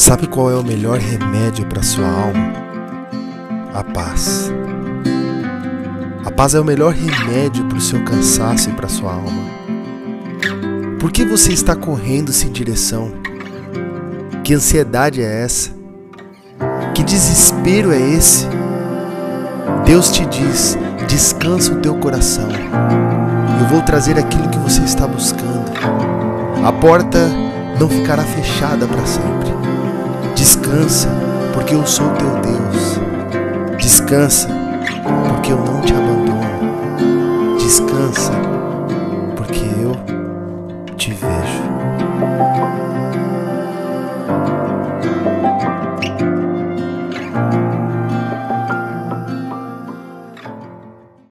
[0.00, 2.54] Sabe qual é o melhor remédio para sua alma?
[3.74, 4.50] A paz.
[6.24, 9.42] A paz é o melhor remédio para o seu cansaço e para sua alma.
[10.98, 13.12] Por que você está correndo sem direção?
[14.42, 15.70] Que ansiedade é essa?
[16.94, 18.46] Que desespero é esse?
[19.84, 20.78] Deus te diz:
[21.08, 22.48] descansa o teu coração.
[23.60, 25.70] Eu vou trazer aquilo que você está buscando.
[26.64, 27.28] A porta
[27.78, 29.69] não ficará fechada para sempre.
[30.70, 31.08] Descansa,
[31.52, 33.00] porque eu sou teu Deus.
[33.76, 34.48] Descansa,
[35.26, 36.09] porque eu não te abandono.